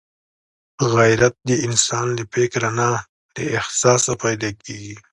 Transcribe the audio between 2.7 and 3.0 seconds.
نه،